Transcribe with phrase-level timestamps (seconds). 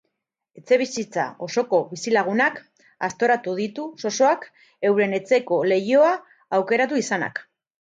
[0.59, 2.57] Etxebizitza osoko bizilagunak
[3.09, 4.49] aztoratu ditu zozoak
[4.91, 6.11] euren etxeko lehioa
[6.61, 7.47] aukeratu izanak.